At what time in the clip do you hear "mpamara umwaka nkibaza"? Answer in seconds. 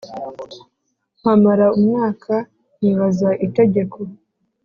1.19-3.29